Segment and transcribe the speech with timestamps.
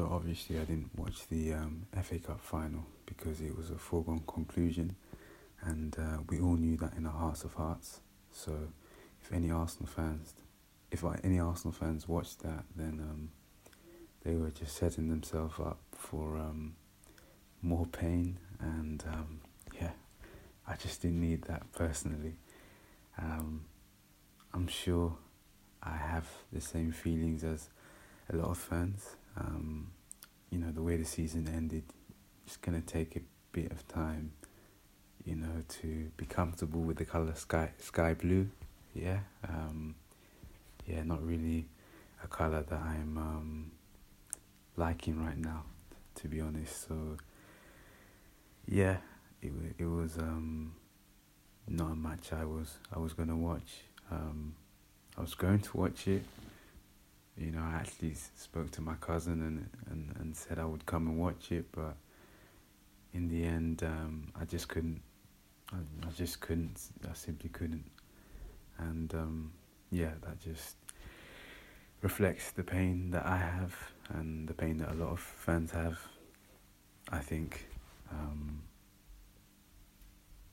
[0.00, 4.22] So obviously, I didn't watch the um, FA Cup final because it was a foregone
[4.26, 4.96] conclusion,
[5.60, 8.00] and uh, we all knew that in our hearts of hearts.
[8.32, 8.52] So,
[9.22, 10.32] if any Arsenal fans,
[10.90, 13.28] if any Arsenal fans watched that, then um,
[14.24, 16.76] they were just setting themselves up for um,
[17.60, 19.40] more pain, and um,
[19.78, 19.90] yeah,
[20.66, 22.36] I just didn't need that personally.
[23.18, 23.66] Um,
[24.54, 25.18] I'm sure
[25.82, 27.68] I have the same feelings as
[28.32, 29.16] a lot of fans.
[29.36, 29.90] Um,
[30.50, 31.84] you know, the way the season ended,
[32.46, 33.20] it's going to take a
[33.52, 34.32] bit of time,
[35.24, 38.48] you know, to be comfortable with the color sky sky blue.
[38.94, 39.94] Yeah, um,
[40.86, 41.66] yeah, not really
[42.24, 43.70] a color that I'm um,
[44.76, 45.64] liking right now,
[46.16, 46.88] to be honest.
[46.88, 47.16] So,
[48.66, 48.96] yeah,
[49.40, 50.72] it it was um,
[51.68, 53.84] not a match I was I was gonna watch.
[54.10, 54.54] Um,
[55.16, 56.24] I was going to watch it.
[57.40, 61.06] You know, I actually spoke to my cousin and, and, and said I would come
[61.06, 61.96] and watch it, but
[63.14, 65.00] in the end, um, I just couldn't.
[65.72, 66.78] I, I just couldn't.
[67.08, 67.90] I simply couldn't.
[68.76, 69.52] And um,
[69.90, 70.76] yeah, that just
[72.02, 73.74] reflects the pain that I have
[74.10, 75.98] and the pain that a lot of fans have.
[77.10, 77.66] I think,
[78.12, 78.60] um,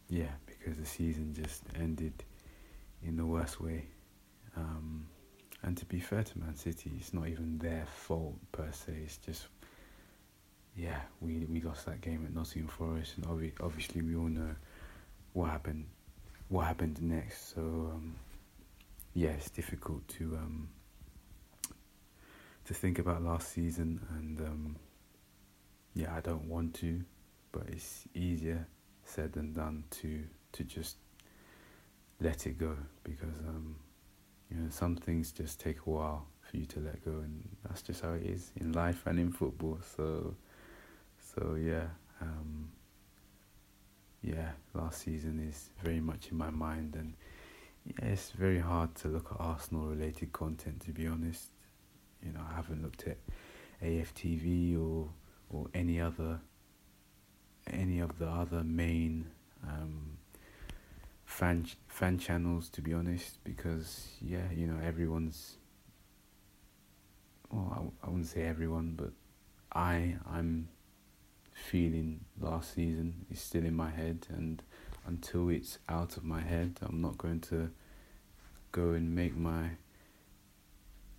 [0.10, 2.24] yeah, because the season just ended
[3.04, 3.88] in the worst way.
[4.56, 5.08] Um,
[5.68, 8.94] and to be fair to Man City, it's not even their fault per se.
[9.04, 9.48] It's just,
[10.78, 14.56] yeah, we we lost that game at Nottingham Forest, and obvi- obviously we all know
[15.34, 15.88] what happened.
[16.48, 17.54] What happened next?
[17.54, 18.16] So um,
[19.14, 20.70] yeah, it's difficult to um,
[22.64, 24.76] to think about last season, and um,
[25.94, 27.02] yeah, I don't want to,
[27.52, 28.66] but it's easier
[29.04, 30.24] said than done to
[30.54, 30.96] to just
[32.22, 32.74] let it go
[33.04, 33.76] because um,
[34.50, 37.82] you know some things just take a while for you to let go, and that's
[37.82, 39.80] just how it is in life and in football.
[39.96, 40.36] So,
[41.36, 41.88] so yeah,
[42.22, 42.70] um,
[44.22, 47.14] yeah, last season is very much in my mind, and
[47.86, 51.50] yeah, it's very hard to look at Arsenal related content to be honest.
[52.26, 53.18] You know, I haven't looked at
[53.84, 55.10] AFTV or
[55.50, 56.40] or any other
[57.72, 59.26] any of the other main
[59.64, 60.17] um,
[61.28, 65.58] fan fan channels to be honest because yeah you know everyone's
[67.52, 69.12] well I, I wouldn't say everyone but
[69.72, 70.70] I I'm
[71.54, 74.64] feeling last season is still in my head and
[75.06, 77.72] until it's out of my head I'm not going to
[78.72, 79.72] go and make my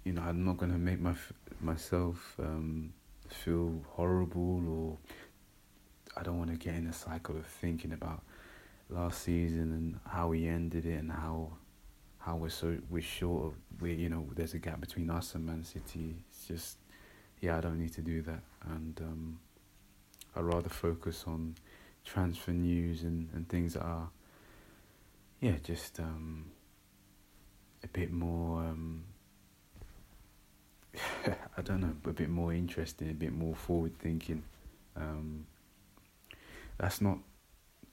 [0.04, 1.14] you know I'm not going to make my
[1.60, 2.94] myself um,
[3.28, 4.96] feel horrible or
[6.16, 8.22] I don't want to get in a cycle of thinking about
[8.90, 11.52] last season and how we ended it and how
[12.18, 15.46] how we're so we're short of we you know there's a gap between us and
[15.46, 16.16] Man City.
[16.28, 16.78] It's just
[17.40, 19.38] yeah, I don't need to do that, and um,
[20.34, 21.54] I'd rather focus on
[22.04, 24.10] transfer news and, and things that are
[25.40, 26.46] yeah just um,
[27.84, 29.04] a bit more um,
[31.26, 34.42] I don't know a bit more interesting, a bit more forward thinking.
[34.96, 35.46] Um,
[36.78, 37.18] that's not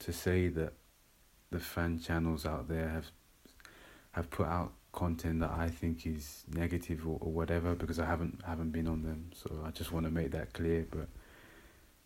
[0.00, 0.72] to say that
[1.50, 3.06] the fan channels out there have
[4.12, 8.40] have put out content that I think is negative or, or whatever because I haven't
[8.46, 9.30] haven't been on them.
[9.34, 10.86] So I just want to make that clear.
[10.90, 11.08] But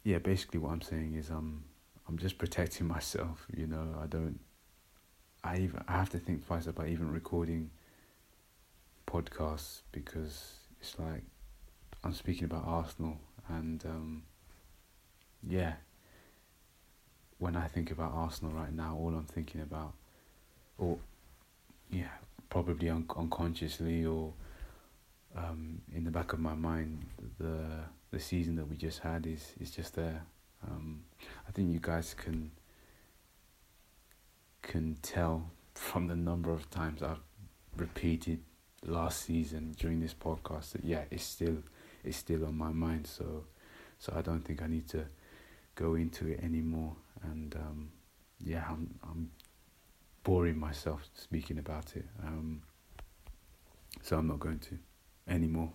[0.03, 1.65] yeah, basically what I'm saying is um
[2.09, 3.47] I'm just protecting myself.
[3.57, 4.41] You know, I don't.
[5.43, 7.71] I even I have to think twice about even recording
[9.07, 11.23] podcasts because it's like
[12.05, 13.19] I'm speaking about Arsenal
[13.49, 14.23] and um,
[15.47, 15.75] yeah,
[17.41, 19.95] when I think about Arsenal right now, all I'm thinking about,
[20.79, 20.99] or
[21.91, 22.13] yeah,
[22.51, 24.35] probably un- unconsciously or
[25.35, 27.07] um, in the back of my mind,
[27.39, 27.65] the
[28.11, 30.23] the season that we just had is is just there.
[30.69, 31.03] Um,
[31.49, 32.51] I think you guys can
[34.61, 37.23] can tell from the number of times I've
[37.77, 38.41] repeated
[38.85, 41.57] last season during this podcast that yeah, it's still
[42.05, 43.07] it's still on my mind.
[43.07, 43.45] So
[43.99, 45.07] so I don't think I need to
[45.75, 47.91] go into it anymore and um,
[48.39, 49.31] yeah, I'm I'm
[50.25, 52.07] boring myself speaking about it.
[52.23, 52.63] Um,
[54.03, 54.79] so I'm not going to
[55.29, 55.73] anymore.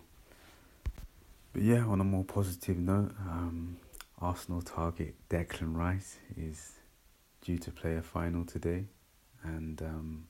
[1.54, 3.78] But yeah, on a more positive note, um,
[4.20, 6.74] Arsenal target Declan Rice is
[7.42, 8.86] due to play a final today,
[9.44, 10.28] and um,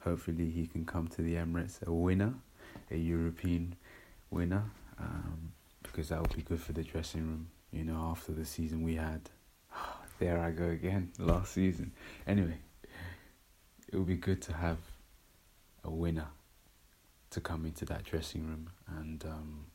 [0.00, 2.34] hopefully he can come to the Emirates a winner,
[2.90, 3.76] a European
[4.30, 5.52] winner, um,
[5.82, 7.48] because that would be good for the dressing room.
[7.72, 9.30] You know, after the season we had
[10.18, 11.92] there I go again, last season.
[12.26, 12.58] Anyway,
[13.92, 14.78] it would be good to have
[15.84, 16.28] a winner
[17.30, 19.66] to come into that dressing room and um,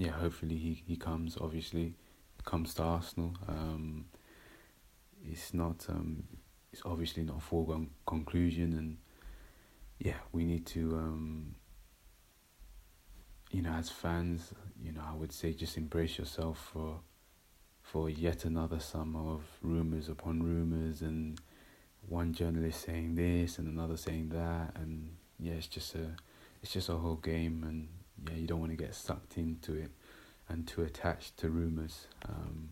[0.00, 1.36] yeah, hopefully he, he comes.
[1.38, 1.94] Obviously,
[2.44, 3.34] comes to Arsenal.
[3.46, 4.06] Um,
[5.28, 6.24] it's not um,
[6.72, 8.96] it's obviously not a foregone conclusion, and
[9.98, 11.54] yeah, we need to um,
[13.50, 17.00] you know as fans, you know I would say just embrace yourself for
[17.90, 21.40] for yet another summer of rumors upon rumors and
[22.08, 25.10] one journalist saying this and another saying that and
[25.40, 26.14] yeah it's just a
[26.62, 27.88] it's just a whole game and
[28.28, 29.90] yeah you don't want to get sucked into it
[30.48, 32.68] and too attached to rumors um,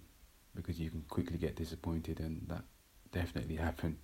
[0.55, 2.63] because you can quickly get disappointed and that
[3.11, 3.97] definitely happened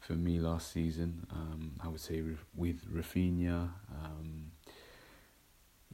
[0.00, 2.24] for me last season um, I would say
[2.56, 3.70] with Raphinha
[4.02, 4.50] um,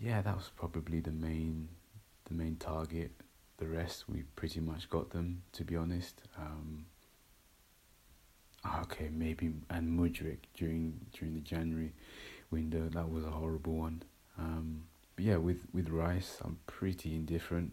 [0.01, 1.69] yeah that was probably the main
[2.25, 3.11] the main target
[3.63, 6.21] the rest we pretty much got them to be honest.
[6.37, 6.87] Um,
[8.83, 11.93] okay, maybe and Mudryk during during the January
[12.51, 14.03] window that was a horrible one.
[14.37, 17.73] Um, but yeah, with with Rice, I'm pretty indifferent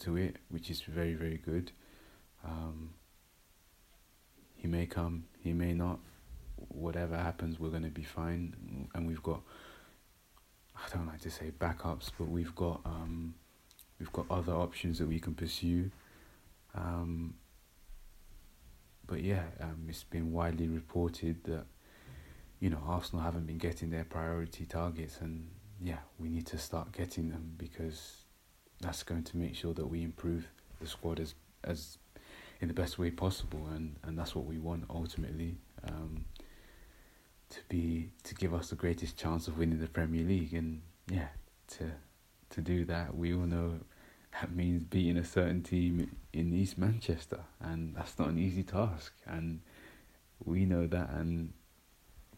[0.00, 1.72] to it, which is very very good.
[2.44, 2.90] Um,
[4.56, 6.00] he may come, he may not.
[6.68, 9.40] Whatever happens, we're going to be fine, and we've got.
[10.76, 13.34] I don't like to say backups, but we've got um,
[14.00, 15.90] We've got other options that we can pursue.
[16.74, 17.34] Um,
[19.06, 21.66] but yeah, um, it's been widely reported that
[22.60, 25.50] you know Arsenal haven't been getting their priority targets, and
[25.82, 28.24] yeah, we need to start getting them because
[28.80, 30.48] that's going to make sure that we improve
[30.80, 31.98] the squad as as
[32.60, 35.56] in the best way possible, and, and that's what we want ultimately.
[35.86, 36.24] Um,
[37.48, 41.28] to be to give us the greatest chance of winning the Premier League, and yeah,
[41.68, 41.90] to
[42.50, 43.80] to do that, we all know
[44.32, 49.12] that means beating a certain team in East Manchester, and that's not an easy task.
[49.26, 49.60] And
[50.44, 51.52] we know that, and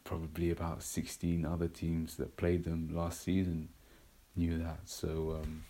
[0.05, 3.69] probably about 16 other teams that played them last season
[4.35, 4.81] knew that.
[4.85, 5.65] So, um,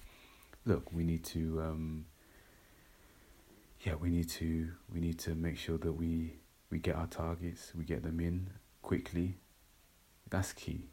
[0.64, 2.06] look, we need to, um,
[3.80, 6.34] yeah, we need to, we need to make sure that we
[6.70, 8.48] we get our targets, we get them in
[8.80, 9.36] quickly.
[10.30, 10.88] That's key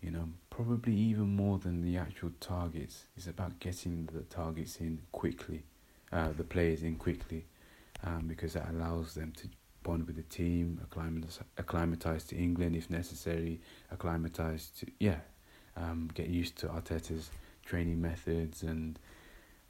[0.00, 0.28] you know,
[0.64, 3.04] probably even more than the actual targets.
[3.16, 5.62] It's about getting the targets in quickly,
[6.12, 7.46] uh, the players in quickly,
[8.04, 9.48] um, because that allows them to
[9.82, 13.58] bond with the team, acclimatize, acclimatize to England if necessary,
[13.90, 15.20] acclimatize to, yeah,
[15.78, 17.30] um, get used to Arteta's
[17.64, 18.98] training methods and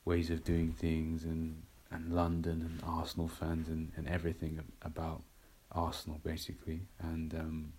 [0.04, 1.62] ways of doing things and,
[1.92, 5.22] and London and Arsenal fans and, and everything about
[5.70, 6.80] Arsenal basically.
[6.98, 7.72] And, um,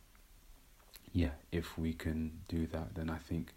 [1.13, 3.53] yeah, if we can do that, then I think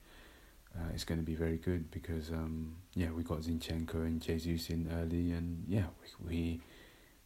[0.77, 4.71] uh, it's going to be very good because um, yeah, we got Zinchenko and Jesus
[4.71, 5.85] in early, and yeah,
[6.21, 6.61] we, we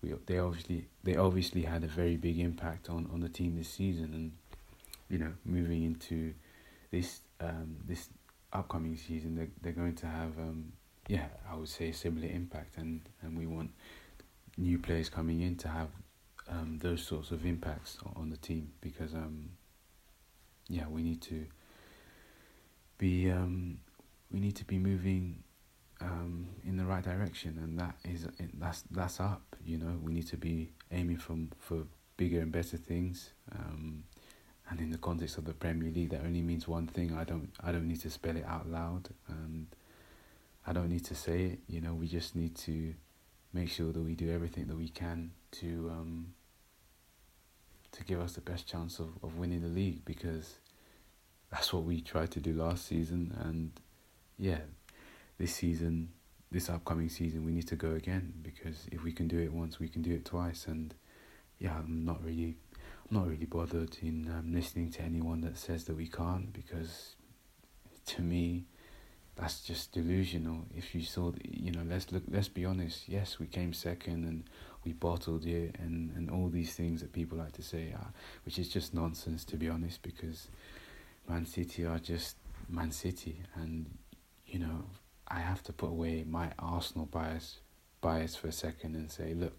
[0.03, 3.69] we they obviously they obviously had a very big impact on, on the team this
[3.69, 4.33] season, and
[5.09, 6.35] you know moving into
[6.91, 8.09] this um, this
[8.53, 10.73] upcoming season, they they're going to have um,
[11.09, 13.71] yeah, I would say a similar impact, and and we want
[14.59, 15.89] new players coming in to have
[16.51, 19.51] um, those sorts of impacts on the team because um,
[20.69, 21.47] yeah, we need to
[22.99, 23.79] be um,
[24.31, 25.43] we need to be moving
[26.01, 29.43] um, in the right direction, and that is that's that's up.
[29.65, 31.85] You know, we need to be aiming for for
[32.17, 33.31] bigger and better things.
[33.53, 34.05] Um,
[34.71, 37.15] and in the context of the Premier League, that only means one thing.
[37.15, 39.67] I don't I don't need to spell it out loud, and
[40.67, 41.59] I don't need to say it.
[41.69, 42.95] You know, we just need to
[43.53, 46.35] make sure that we do everything that we can to um,
[47.93, 50.57] to give us the best chance of, of winning the league because
[51.51, 53.37] that's what we tried to do last season.
[53.41, 53.73] And
[54.39, 54.61] yeah
[55.39, 56.09] this season
[56.51, 59.79] this upcoming season we need to go again because if we can do it once
[59.79, 60.67] we can do it twice.
[60.67, 60.95] And
[61.59, 62.57] yeah I'm not really
[63.11, 67.17] I'm not really bothered in um, listening to anyone that says that we can't because
[68.07, 68.65] to me
[69.39, 73.47] that's just delusional if you saw you know let's look let's be honest yes we
[73.47, 74.43] came second and
[74.85, 78.07] we bottled it and, and all these things that people like to say, uh,
[78.45, 80.49] which is just nonsense to be honest, because
[81.29, 82.37] Man City are just
[82.71, 83.99] Man City, and
[84.47, 84.85] you know
[85.27, 87.59] I have to put away my Arsenal bias
[88.01, 89.59] bias for a second and say, look,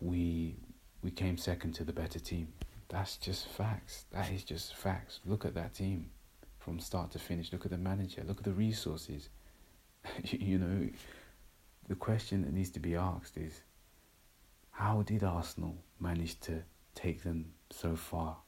[0.00, 0.56] we
[1.02, 2.48] we came second to the better team.
[2.88, 4.04] That's just facts.
[4.12, 5.20] That is just facts.
[5.24, 6.10] Look at that team
[6.64, 7.52] from start to finish.
[7.52, 8.24] Look at the manager.
[8.26, 9.28] Look at the resources.
[10.24, 10.88] you know,
[11.88, 13.60] the question that needs to be asked is
[14.70, 16.62] how did Arsenal manage to
[16.94, 18.38] take them so far?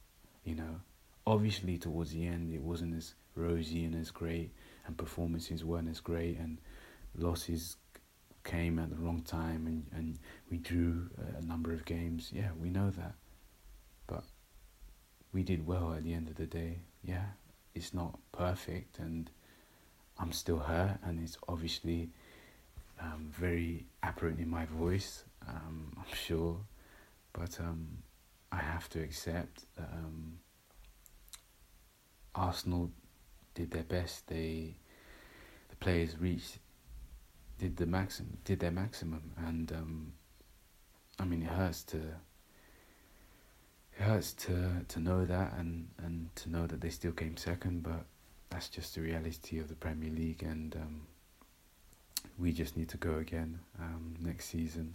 [0.44, 0.80] You know,
[1.26, 4.52] obviously towards the end it wasn't as rosy and as great,
[4.86, 6.58] and performances weren't as great, and
[7.18, 7.76] losses
[8.44, 10.18] came at the wrong time, and, and
[10.50, 12.30] we drew a number of games.
[12.32, 13.14] Yeah, we know that.
[14.06, 14.24] But
[15.32, 16.78] we did well at the end of the day.
[17.02, 17.26] Yeah,
[17.76, 19.30] it's not perfect, and
[20.18, 22.08] I'm still hurt, and it's obviously
[23.00, 25.24] um, very apparent in my voice.
[25.46, 26.58] Um, I'm sure,
[27.32, 27.86] but um,
[28.50, 30.38] I have to accept that um,
[32.34, 32.90] Arsenal
[33.54, 34.26] did their best.
[34.28, 34.76] They
[35.68, 36.58] the players reached
[37.58, 40.12] did the maximum did their maximum, and um,
[41.18, 41.98] I mean it hurts to
[43.98, 47.82] it hurts to to know that and and to know that they still came second,
[47.82, 48.04] but
[48.50, 51.02] that's just the reality of the Premier League, and um,
[52.38, 54.94] we just need to go again um, next season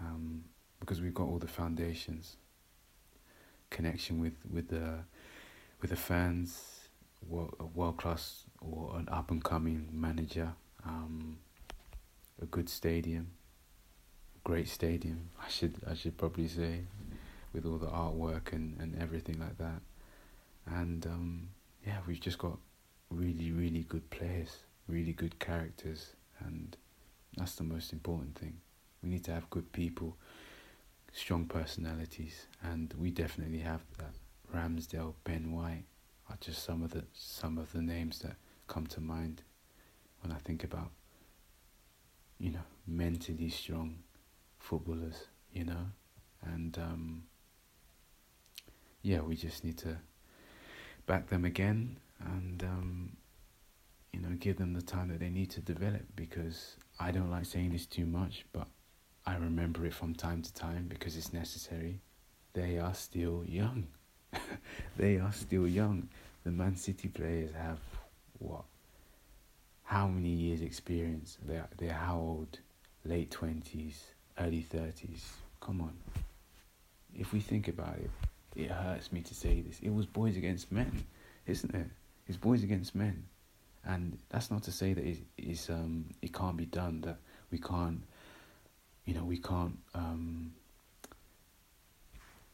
[0.00, 0.44] um,
[0.80, 2.36] because we've got all the foundations,
[3.70, 4.98] connection with with the
[5.80, 6.88] with the fans,
[7.22, 10.52] a world class or an up and coming manager,
[10.84, 11.38] um,
[12.42, 13.28] a good stadium,
[14.44, 15.30] great stadium.
[15.44, 16.80] I should I should probably say,
[17.52, 19.80] with all the artwork and, and everything like that,
[20.66, 21.48] and um,
[21.86, 22.58] yeah, we've just got
[23.10, 26.76] really really good players, really good characters, and
[27.36, 28.60] that's the most important thing.
[29.02, 30.16] We need to have good people,
[31.12, 34.12] strong personalities, and we definitely have that.
[34.54, 35.84] Ramsdale, Ben White
[36.30, 38.36] are just some of the some of the names that
[38.66, 39.42] come to mind
[40.22, 40.90] when I think about
[42.38, 43.98] you know mentally strong
[44.58, 45.86] footballers, you know,
[46.42, 47.22] and um,
[49.02, 49.96] yeah, we just need to
[51.06, 53.16] back them again and um,
[54.12, 57.44] you know give them the time that they need to develop because I don't like
[57.44, 58.66] saying this too much, but
[59.26, 62.00] I remember it from time to time because it's necessary.
[62.54, 63.86] They are still young.
[64.96, 66.08] they are still young.
[66.44, 67.78] The Man City players have
[68.38, 68.64] what?
[69.84, 71.38] How many years experience?
[71.46, 72.58] They're they're how old?
[73.04, 74.02] Late twenties,
[74.38, 75.24] early thirties.
[75.60, 75.96] Come on.
[77.14, 78.10] If we think about it,
[78.56, 79.78] it hurts me to say this.
[79.80, 81.04] It was boys against men,
[81.46, 81.86] isn't it?
[82.26, 83.24] It's boys against men
[83.88, 87.16] and that's not to say that it is um it can't be done that
[87.50, 88.02] we can't
[89.04, 90.52] you know we can't um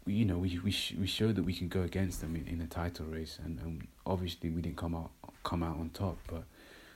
[0.06, 2.46] we, you know we we sh- we showed that we can go against them in,
[2.46, 5.10] in a title race and, and obviously we didn't come out
[5.42, 6.44] come out on top but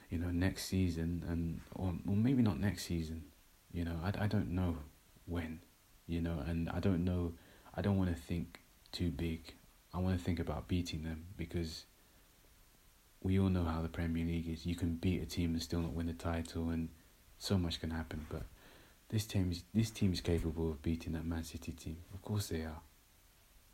[0.09, 3.25] you know next season and or, or maybe not next season
[3.73, 4.77] you know I, I don't know
[5.27, 5.61] when
[6.07, 7.33] you know and I don't know
[7.75, 8.61] I don't want to think
[8.93, 9.55] too big
[9.93, 11.85] I want to think about beating them because
[13.23, 14.67] we all know how the Premier League is.
[14.67, 16.89] You can beat a team and still not win the title, and
[17.39, 18.27] so much can happen.
[18.29, 18.43] But
[19.09, 21.97] this team is this team is capable of beating that Man City team.
[22.15, 22.81] Of course they are.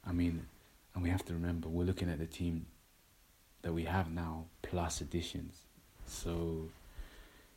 [0.06, 0.46] I mean,
[0.94, 2.66] and we have to remember we're looking at the team
[3.62, 5.56] that we have now plus additions.
[6.06, 6.68] So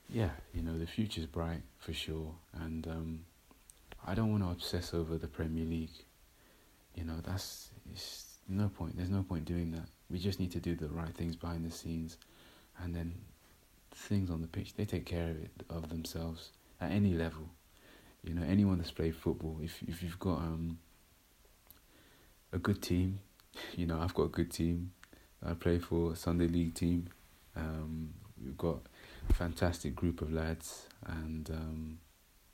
[0.10, 3.20] yeah, you know the future's bright for sure, and um,
[4.06, 6.07] I don't want to obsess over the Premier League.
[6.98, 7.70] You know that's
[8.50, 8.98] no point.
[8.98, 9.88] There's no point doing that.
[10.10, 12.18] We just need to do the right things behind the scenes,
[12.82, 13.14] and then
[13.94, 16.50] things on the pitch they take care of it of themselves
[16.82, 17.50] at any level.
[18.24, 20.80] You know, anyone that's played football, if if you've got um
[22.52, 23.20] a good team,
[23.76, 24.92] you know, I've got a good team.
[25.46, 27.10] I play for a Sunday League team.
[27.56, 28.14] Um,
[28.44, 28.80] we've got
[29.30, 32.00] a fantastic group of lads, and um,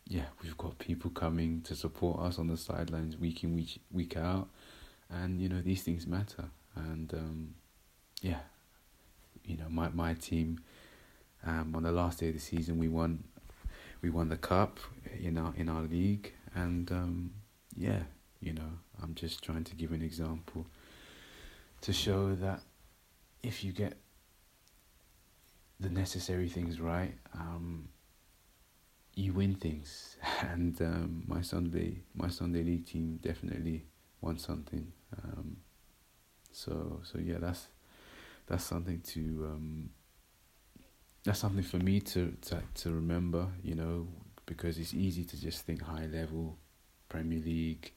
[0.07, 4.17] yeah, we've got people coming to support us on the sidelines week in week week
[4.17, 4.50] out,
[5.10, 6.45] and you know these things matter
[6.75, 7.55] and um,
[8.22, 8.39] yeah,
[9.45, 10.60] you know my my team.
[11.45, 13.22] Um, on the last day of the season, we won,
[14.01, 14.79] we won the cup
[15.19, 17.31] in our in our league, and um,
[17.75, 18.03] yeah,
[18.39, 20.65] you know I'm just trying to give an example
[21.81, 22.62] to show that
[23.41, 23.98] if you get
[25.79, 27.89] the necessary things right, um,
[29.15, 30.17] you win things.
[30.41, 33.86] And um, my Sunday my Sunday league team definitely
[34.22, 34.91] won something.
[35.24, 35.58] Um,
[36.51, 37.67] so so yeah, that's
[38.48, 39.20] that's something to
[39.51, 39.89] um,
[41.24, 43.48] that's something for me to, to to remember.
[43.63, 44.08] You know,
[44.46, 46.58] because it's easy to just think high level,
[47.10, 47.93] Premier League,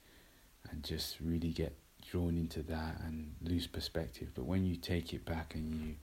[0.70, 1.76] and just really get
[2.08, 4.28] drawn into that and lose perspective.
[4.34, 5.94] But when you take it back and you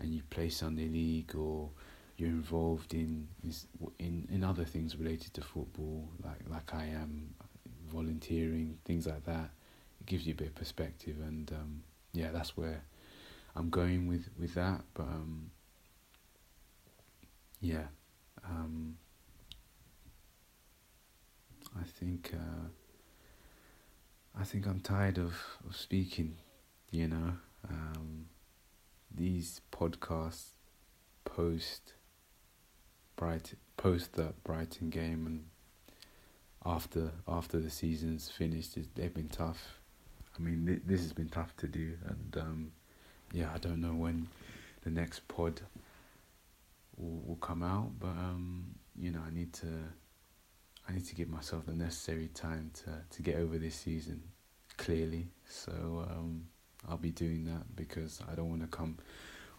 [0.00, 1.70] and you play Sunday League or
[2.16, 3.28] you're involved in
[3.98, 7.34] in in other things related to football, like like I am,
[7.90, 9.50] volunteering, things like that.
[10.00, 12.84] It gives you a bit of perspective, and um, yeah, that's where
[13.56, 14.82] I'm going with with that.
[14.94, 15.50] But um,
[17.60, 17.86] yeah,
[18.44, 18.96] um,
[21.78, 22.68] I think uh,
[24.38, 25.34] I think I'm tired of,
[25.68, 26.36] of speaking.
[26.90, 27.32] You know,
[27.68, 28.26] um,
[29.14, 30.56] these podcasts
[31.24, 31.94] post
[33.16, 35.44] Bright post the Brighton game and
[36.64, 39.80] after after the season's finished, they've been tough
[40.36, 42.72] I mean, th- this has been tough to do, and um,
[43.32, 44.28] yeah, I don't know when
[44.82, 45.60] the next pod
[46.96, 49.66] will, will come out, but um, you know, I need to
[50.88, 54.22] I need to give myself the necessary time to to get over this season
[54.78, 55.28] clearly.
[55.48, 56.46] So um,
[56.88, 58.98] I'll be doing that because I don't want to come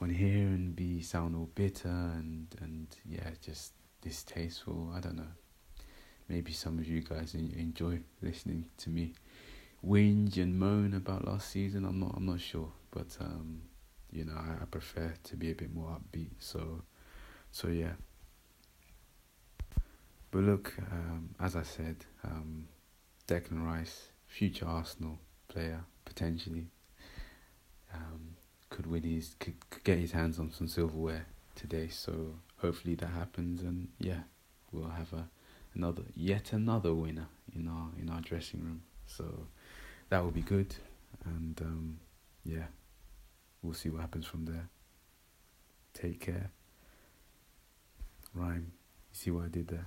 [0.02, 4.92] on here and be sound all bitter and and yeah, just distasteful.
[4.96, 5.34] I don't know.
[6.30, 9.14] Maybe some of you guys enjoy listening to me
[9.86, 11.86] whinge and moan about last season.
[11.86, 12.14] I'm not.
[12.16, 13.62] I'm not sure, but um,
[14.12, 16.32] you know, I, I prefer to be a bit more upbeat.
[16.40, 16.84] So,
[17.52, 17.94] so yeah.
[20.32, 22.68] But look, um, as I said, um,
[23.28, 26.68] Declan Rice, future Arsenal player potentially,
[27.94, 28.33] um,
[28.74, 31.88] could win his could, could get his hands on some silverware today.
[31.90, 34.22] So hopefully that happens, and yeah,
[34.72, 35.30] we'll have a
[35.76, 38.82] another yet another winner in our in our dressing room.
[39.06, 39.48] So
[40.10, 40.76] that would be good,
[41.24, 42.00] and um,
[42.44, 42.66] yeah,
[43.62, 44.68] we'll see what happens from there.
[45.94, 46.50] Take care.
[48.34, 48.72] Rhyme.
[49.12, 49.86] You see what I did there?